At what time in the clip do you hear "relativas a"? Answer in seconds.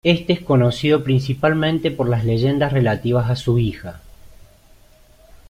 2.73-3.35